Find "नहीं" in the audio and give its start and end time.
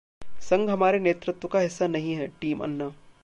1.87-2.13